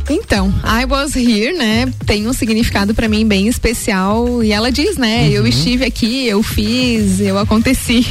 [0.10, 1.86] Então, I was here, né?
[2.06, 5.30] Tem um significado pra mim bem especial e ela diz, né?
[5.30, 8.04] Eu estive aqui, eu fiz, eu aconteci.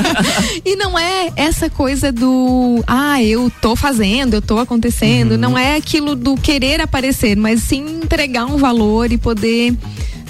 [0.64, 5.76] e não é essa coisa do, ah, eu tô fazendo, eu tô acontecendo, não é
[5.76, 9.74] aquilo do querer aparecer, mas sim entregar um valor e poder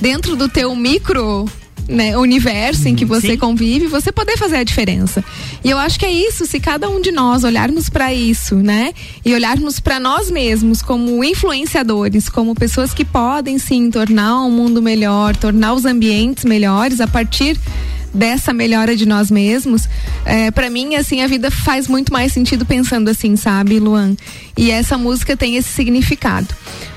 [0.00, 1.46] dentro do teu micro
[1.91, 5.24] né, universo em que você convive, você poder fazer a diferença.
[5.64, 8.95] E eu acho que é isso, se cada um de nós olharmos para isso, né,
[9.24, 14.80] e olharmos para nós mesmos como influenciadores, como pessoas que podem sim tornar um mundo
[14.80, 17.59] melhor, tornar os ambientes melhores a partir
[18.12, 19.88] dessa melhora de nós mesmos,
[20.24, 24.16] é, para mim, assim, a vida faz muito mais sentido pensando assim, sabe, Luan?
[24.56, 26.48] E essa música tem esse significado.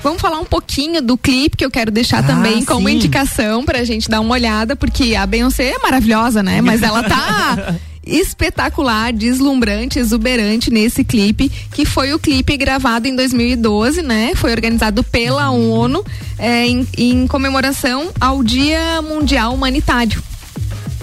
[0.02, 2.96] Vamos falar um pouquinho do clipe que eu quero deixar também como sim.
[2.96, 6.60] indicação pra gente dar uma olhada, porque a Beyoncé é maravilhosa, né?
[6.60, 7.74] Mas ela tá
[8.06, 14.32] espetacular, deslumbrante, exuberante nesse clipe, que foi o clipe gravado em 2012, né?
[14.34, 16.04] Foi organizado pela ONU
[16.38, 20.22] é, em, em comemoração ao Dia Mundial Humanitário.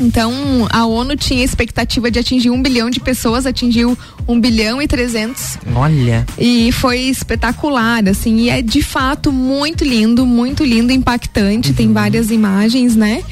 [0.01, 3.97] Então, a ONU tinha expectativa de atingir um bilhão de pessoas, atingiu
[4.27, 5.57] um bilhão e trezentos.
[5.75, 6.25] Olha.
[6.37, 11.69] E foi espetacular, assim, e é de fato muito lindo, muito lindo, impactante.
[11.69, 11.75] Uhum.
[11.75, 13.23] Tem várias imagens, né?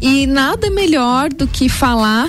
[0.00, 2.28] E nada melhor do que falar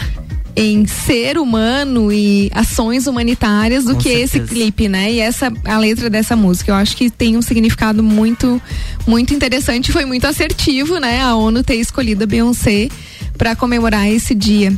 [0.56, 4.54] em ser humano e ações humanitárias do Com que esse certeza.
[4.54, 5.12] clipe, né?
[5.12, 8.62] E essa a letra dessa música, eu acho que tem um significado muito
[9.08, 11.22] muito interessante, foi muito assertivo, né?
[11.22, 12.90] A ONU ter escolhido a Beyoncé
[13.38, 14.74] para comemorar esse dia.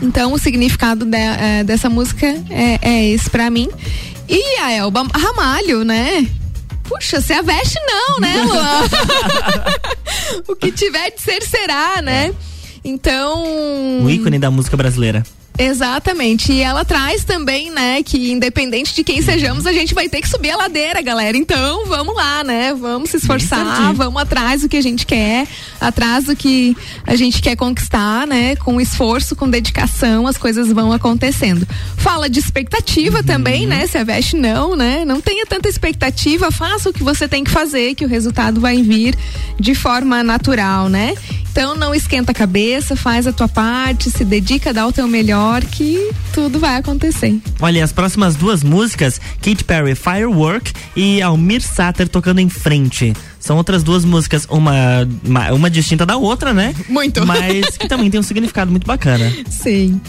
[0.00, 3.68] Então o significado de- eh, dessa música é, é esse pra mim.
[4.28, 6.26] E a Elba Ramalho, né?
[6.84, 8.82] Puxa, se a veste não, né, Luan?
[10.48, 12.32] o que tiver de ser será, né?
[12.84, 14.02] Então.
[14.04, 15.22] O ícone da música brasileira.
[15.58, 16.52] Exatamente.
[16.52, 20.28] E ela traz também, né, que independente de quem sejamos, a gente vai ter que
[20.28, 21.36] subir a ladeira, galera.
[21.36, 22.72] Então, vamos lá, né?
[22.72, 25.48] Vamos se esforçar, vamos atrás do que a gente quer,
[25.80, 28.54] atrás do que a gente quer conquistar, né?
[28.56, 31.66] Com esforço, com dedicação, as coisas vão acontecendo.
[31.96, 33.86] Fala de expectativa também, né?
[33.88, 35.04] Se a veste não, né?
[35.04, 38.80] Não tenha tanta expectativa, faça o que você tem que fazer, que o resultado vai
[38.80, 39.16] vir
[39.58, 41.14] de forma natural, né?
[41.50, 45.47] Então não esquenta a cabeça, faz a tua parte, se dedica, dá o teu melhor,
[45.66, 47.38] que tudo vai acontecer.
[47.60, 53.14] Olha, as próximas duas músicas, Katy Perry Firework e Almir Sater tocando em frente.
[53.40, 56.74] São outras duas músicas, uma, uma, uma distinta da outra, né?
[56.88, 57.24] Muito.
[57.26, 59.32] Mas que também tem um significado muito bacana.
[59.48, 60.00] Sim.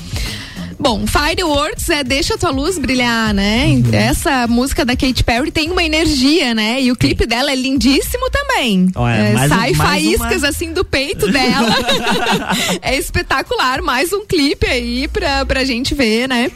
[0.82, 3.66] Bom, Fireworks é Deixa Tua Luz Brilhar, né?
[3.68, 3.94] Uhum.
[3.94, 6.82] Essa música da Katy Perry tem uma energia, né?
[6.82, 8.88] E o clipe dela é lindíssimo também.
[8.96, 11.76] Olha, É, um- sai mais faíscas uma- assim do peito dela.
[12.82, 13.82] é espetacular.
[13.82, 16.50] Mais um clipe aí pra, pra gente ver, né?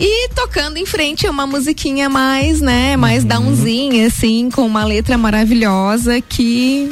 [0.00, 3.28] E tocando em frente é uma musiquinha mais, né, mais Uhum.
[3.28, 6.88] downzinha, assim, com uma letra maravilhosa que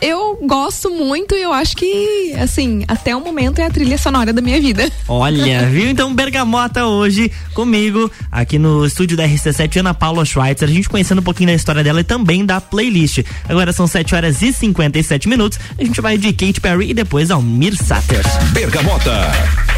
[0.00, 4.32] eu gosto muito e eu acho que, assim, até o momento é a trilha sonora
[4.32, 4.90] da minha vida.
[5.08, 5.88] Olha, viu?
[5.88, 11.20] Então, Bergamota hoje comigo, aqui no estúdio da RC7, Ana Paula Schweitzer, a gente conhecendo
[11.20, 13.24] um pouquinho da história dela e também da playlist.
[13.48, 17.30] Agora são 7 horas e 57 minutos, a gente vai de Katy Perry e depois
[17.30, 18.22] Almir Sater.
[18.52, 19.77] Bergamota.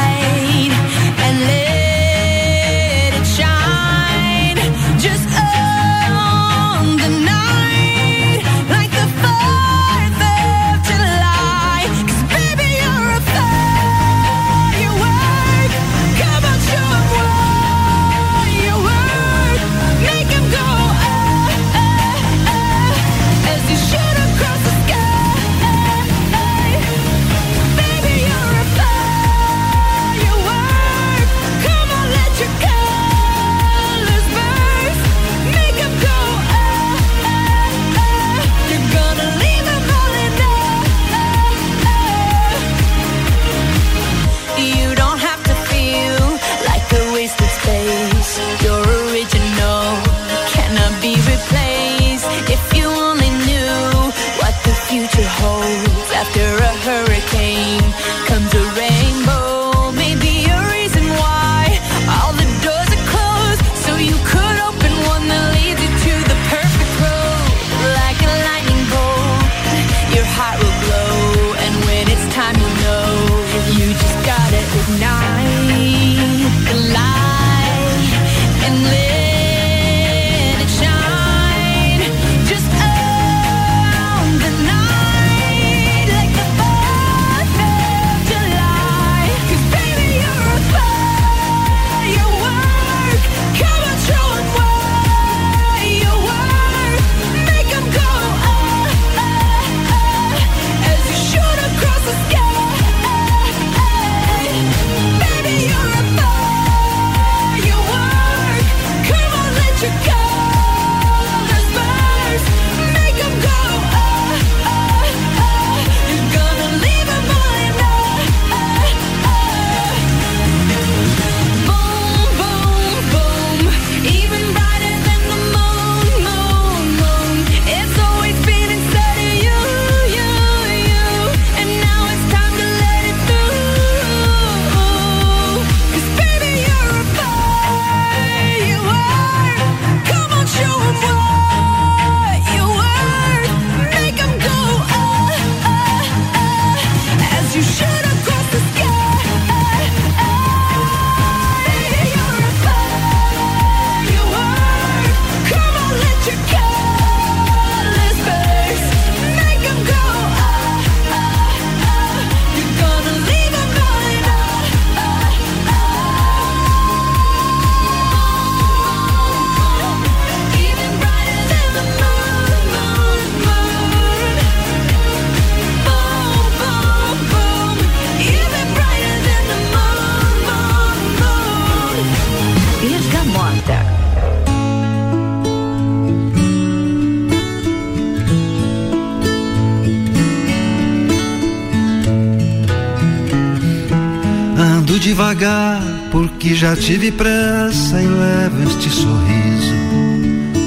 [195.01, 195.81] devagar,
[196.11, 199.73] porque já tive pressa e levo este sorriso,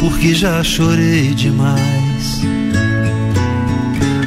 [0.01, 2.43] porque já chorei demais.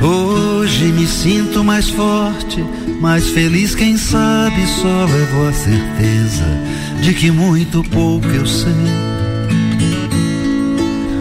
[0.01, 2.63] Hoje me sinto mais forte,
[3.01, 6.45] mais feliz, quem sabe só levo a certeza
[7.01, 8.71] de que muito pouco eu sei,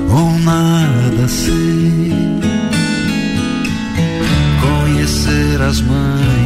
[0.08, 2.14] ou nada sei.
[4.60, 6.45] Conhecer as manhas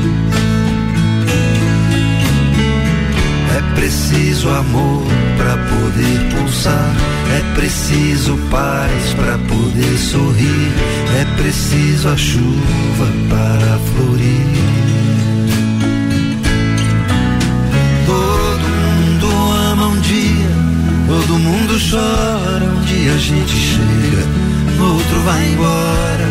[3.75, 5.03] Preciso amor
[5.37, 6.95] para poder pulsar,
[7.37, 10.71] é preciso paz para poder sorrir,
[11.19, 14.47] é preciso a chuva para florir.
[18.05, 19.27] Todo mundo
[19.71, 20.49] ama um dia,
[21.07, 24.25] todo mundo chora, um dia a gente chega,
[24.79, 26.30] outro vai embora.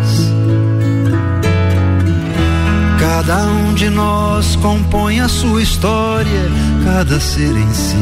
[3.21, 6.49] Cada um de nós compõe a sua história,
[6.83, 7.95] cada ser em si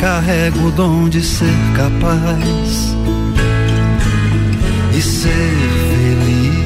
[0.00, 2.96] carrega o dom de ser capaz
[4.96, 5.28] e ser
[5.90, 6.62] feliz.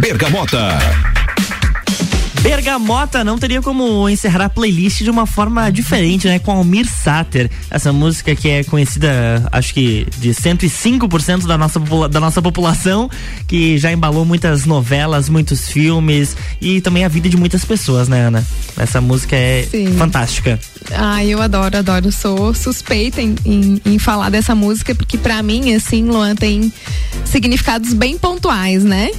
[0.00, 1.01] Bergamota.
[2.42, 6.40] Bergamota não teria como encerrar a playlist de uma forma diferente, né?
[6.40, 7.48] Com Almir Sater.
[7.70, 11.78] Essa música que é conhecida, acho que de 105% da nossa,
[12.10, 13.08] da nossa população,
[13.46, 18.26] que já embalou muitas novelas, muitos filmes e também a vida de muitas pessoas, né,
[18.26, 18.44] Ana?
[18.76, 19.96] Essa música é Sim.
[19.96, 20.58] fantástica.
[20.90, 22.10] Ah, eu adoro, adoro.
[22.10, 26.72] Sou suspeita em, em, em falar dessa música, porque pra mim, assim, Luan, tem
[27.24, 29.10] significados bem pontuais, né?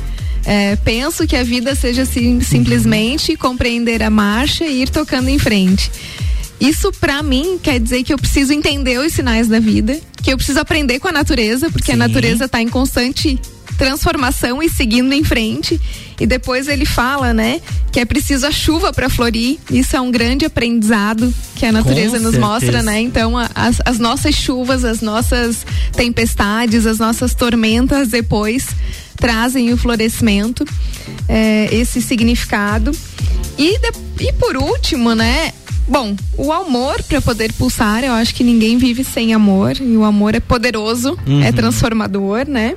[0.46, 5.40] É, penso que a vida seja assim, simplesmente compreender a marcha e ir tocando em
[5.40, 5.90] frente.
[6.60, 10.38] Isso pra mim quer dizer que eu preciso entender os sinais da vida, que eu
[10.38, 13.40] preciso aprender com a natureza, porque a natureza tá em constante
[13.78, 15.80] transformação e seguindo em frente.
[16.20, 17.60] E depois ele fala, né,
[17.92, 19.58] que é preciso a chuva para florir.
[19.72, 22.40] Isso é um grande aprendizado que a natureza nos certeza.
[22.40, 23.00] mostra, né?
[23.02, 28.66] Então, a- as, as nossas chuvas, as nossas tempestades, as nossas tormentas depois
[29.16, 30.66] trazem o florescimento,
[31.28, 32.92] é, esse significado.
[33.58, 35.52] E, de- e por último, né?
[35.88, 40.04] Bom, o amor para poder pulsar, eu acho que ninguém vive sem amor e o
[40.06, 41.44] amor é poderoso, Uhum.
[41.44, 42.76] é transformador, né?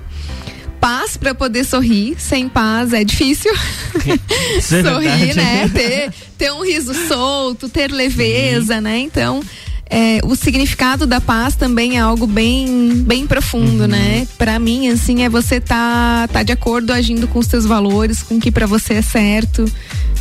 [0.80, 3.52] Paz para poder sorrir, sem paz é difícil.
[3.54, 5.68] É sorrir, né?
[5.68, 8.98] Ter, ter um riso solto, ter leveza, né?
[8.98, 9.42] Então,
[9.88, 14.26] é, o significado da paz também é algo bem, bem profundo, né?
[14.36, 18.36] Pra mim, assim, é você tá, tá de acordo agindo com os seus valores, com
[18.36, 19.64] o que pra você é certo,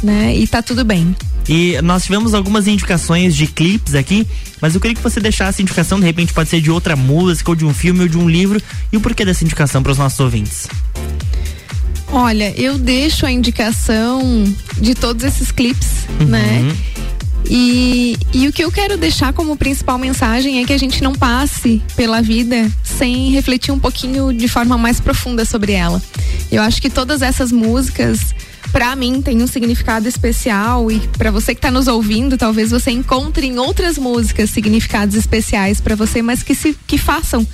[0.04, 0.36] né?
[0.36, 1.16] E tá tudo bem.
[1.48, 4.26] E nós tivemos algumas indicações de clipes aqui,
[4.62, 7.52] mas eu queria que você deixasse a indicação, de repente pode ser de outra música,
[7.52, 8.62] ou de um filme, ou de um livro,
[8.92, 10.68] e o porquê dessa indicação para os nossos ouvintes.
[12.12, 14.22] Olha, eu deixo a indicação
[14.80, 16.28] de todos esses clipes, Uhum.
[16.28, 16.76] né?
[17.50, 21.14] E, e o que eu quero deixar como principal mensagem é que a gente não
[21.14, 26.02] passe pela vida sem refletir um pouquinho de forma mais profunda sobre ela.
[26.52, 28.34] Eu acho que todas essas músicas,
[28.72, 32.92] pra mim, têm um significado especial e pra você que tá nos ouvindo, talvez você
[32.92, 37.46] encontre em outras músicas significados especiais pra você, mas que se que façam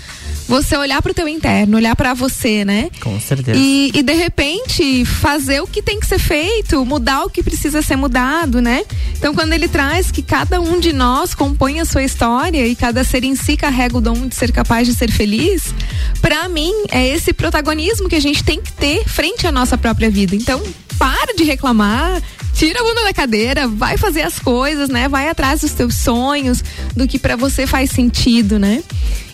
[0.52, 2.89] você olhar pro teu interno, olhar pra você, né?
[2.99, 3.58] Com certeza.
[3.58, 7.82] E, e de repente fazer o que tem que ser feito, mudar o que precisa
[7.82, 8.84] ser mudado, né?
[9.16, 13.02] Então quando ele traz que cada um de nós compõe a sua história e cada
[13.06, 15.74] ser em si carrega o dom de ser capaz de ser feliz,
[16.22, 20.10] pra mim é esse protagonismo que a gente tem que ter frente à nossa própria
[20.10, 20.36] vida.
[20.36, 20.62] Então
[21.02, 22.22] para de reclamar,
[22.54, 25.08] tira a bunda da cadeira, vai fazer as coisas, né?
[25.10, 26.64] Vai atrás dos teus sonhos,
[26.95, 28.84] do que pra você faz sentido, né?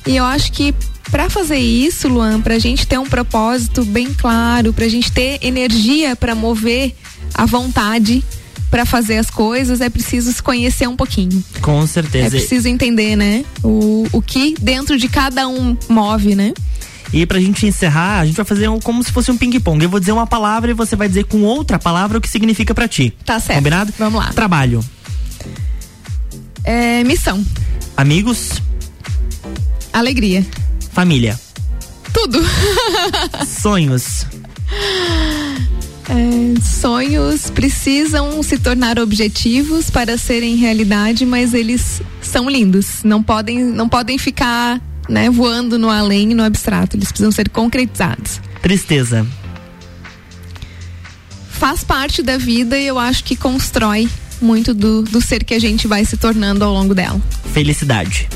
[0.05, 0.73] E eu acho que
[1.09, 6.17] Pra fazer isso, Luan, pra gente ter um propósito bem claro, pra gente ter energia
[6.17, 6.93] pra mover
[7.33, 8.21] a vontade
[8.69, 11.41] pra fazer as coisas, é preciso se conhecer um pouquinho.
[11.61, 12.29] Com É certeza.
[12.31, 13.45] preciso entender, né?
[13.63, 16.53] O, o que dentro de cada um move, né?
[17.13, 19.83] E pra gente encerrar, a gente vai fazer um- como se fosse um ping-pong.
[19.83, 22.73] Eu vou dizer uma palavra e você vai dizer com outra palavra o que significa
[22.75, 23.13] pra ti.
[23.25, 23.57] Tá certo.
[23.59, 23.93] Combinado?
[23.97, 24.33] Vamos lá.
[24.33, 24.83] Trabalho.
[26.63, 27.43] É, missão,
[27.95, 28.61] Amigos.
[29.93, 30.45] alegria,
[30.91, 31.39] Família.
[32.13, 32.39] tudo.
[33.47, 34.25] Sonhos.
[36.09, 43.03] É, sonhos precisam se tornar objetivos para serem realidade, mas eles são lindos.
[43.03, 46.95] Não podem, não podem ficar né, voando no além, no abstrato.
[46.95, 48.41] Eles precisam ser concretizados.
[48.61, 49.25] Tristeza.
[51.49, 54.07] Faz parte da vida e eu acho que constrói
[54.41, 57.19] muito do, do ser que a gente vai se tornando ao longo dela.
[57.53, 58.29] Felicidade.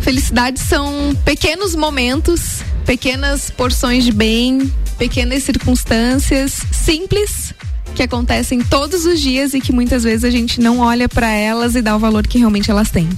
[0.00, 7.54] Felicidade são pequenos momentos, pequenas porções de bem, pequenas circunstâncias simples
[7.94, 11.74] que acontecem todos os dias e que muitas vezes a gente não olha para elas
[11.74, 13.08] e dá o valor que realmente elas têm.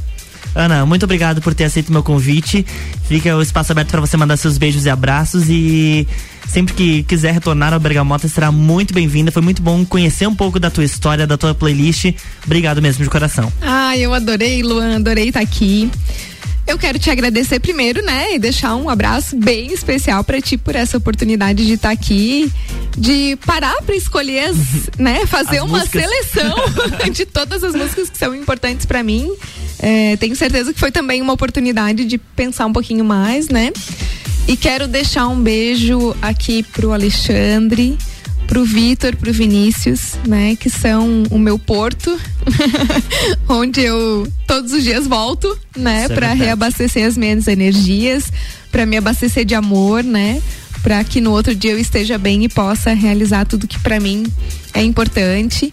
[0.54, 2.64] Ana, muito obrigado por ter aceito meu convite.
[3.08, 6.06] Fica o espaço aberto para você mandar seus beijos e abraços e
[6.48, 9.32] sempre que quiser retornar ao Bergamota será muito bem-vinda.
[9.32, 12.12] Foi muito bom conhecer um pouco da tua história, da tua playlist.
[12.44, 13.52] Obrigado mesmo de coração.
[13.60, 15.90] Ah, eu adorei, Luan, adorei estar aqui.
[16.66, 20.74] Eu quero te agradecer primeiro, né, e deixar um abraço bem especial para ti por
[20.74, 22.50] essa oportunidade de estar aqui,
[22.96, 24.56] de parar para escolher, as,
[24.98, 26.02] né, fazer As uma músicas.
[26.02, 26.54] seleção
[27.12, 29.30] de todas as músicas que são importantes para mim.
[29.78, 33.70] É, tenho certeza que foi também uma oportunidade de pensar um pouquinho mais, né?
[34.48, 37.98] E quero deixar um beijo aqui pro Alexandre,
[38.46, 42.18] pro Vitor, pro Vinícius, né, que são o meu porto,
[43.48, 46.40] onde eu todos os dias volto, né, é para verdade.
[46.40, 48.32] reabastecer as minhas energias,
[48.70, 50.42] para me abastecer de amor, né,
[50.82, 54.26] para que no outro dia eu esteja bem e possa realizar tudo que para mim
[54.74, 55.72] é importante.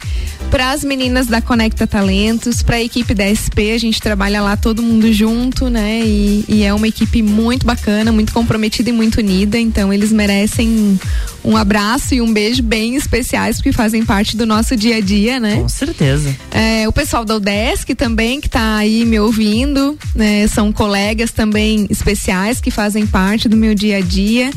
[0.51, 4.57] Para as meninas da Conecta Talentos, para a equipe da SP, a gente trabalha lá
[4.57, 6.01] todo mundo junto, né?
[6.03, 9.57] E, e é uma equipe muito bacana, muito comprometida e muito unida.
[9.57, 10.99] Então eles merecem
[11.41, 15.39] um abraço e um beijo bem especiais porque fazem parte do nosso dia a dia,
[15.39, 15.55] né?
[15.55, 16.35] Com certeza.
[16.51, 20.45] É, o pessoal da UDESC também, que tá aí me ouvindo, né?
[20.47, 24.51] São colegas também especiais que fazem parte do meu dia a dia.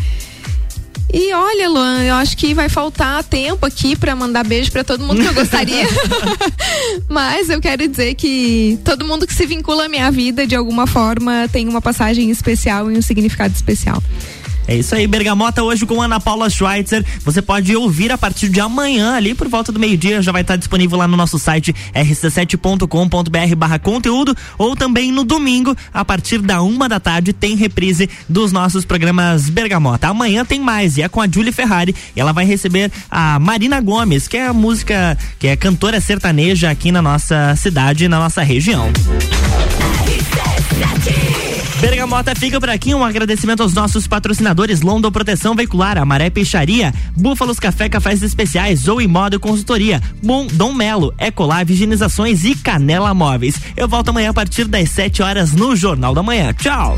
[1.17, 5.05] E olha, Luan, eu acho que vai faltar tempo aqui para mandar beijo para todo
[5.05, 5.87] mundo que eu gostaria.
[7.09, 10.89] Mas eu quero dizer que todo mundo que se vincula à minha vida de alguma
[10.89, 14.03] forma tem uma passagem especial e um significado especial.
[14.67, 17.05] É isso aí, Bergamota hoje com Ana Paula Schweitzer.
[17.25, 20.57] Você pode ouvir a partir de amanhã, ali por volta do meio-dia, já vai estar
[20.57, 26.63] disponível lá no nosso site rc7.com.br barra conteúdo, ou também no domingo, a partir da
[26.63, 30.09] uma da tarde, tem reprise dos nossos programas Bergamota.
[30.09, 33.81] Amanhã tem mais, e é com a Julie Ferrari, e ela vai receber a Marina
[33.81, 38.43] Gomes, que é a música, que é cantora sertaneja aqui na nossa cidade, na nossa
[38.43, 38.91] região.
[41.85, 42.95] Bergamota fica por aqui.
[42.95, 49.07] Um agradecimento aos nossos patrocinadores London Proteção Veicular, Amaré Peixaria, Búfalos Café Cafés Especiais, Zoe
[49.07, 53.57] Moda Consultoria, Bom Dom Melo, Ecolar Higienizações e Canela Móveis.
[53.77, 56.55] Eu volto amanhã a partir das 7 horas no Jornal da Manhã.
[56.55, 56.97] Tchau!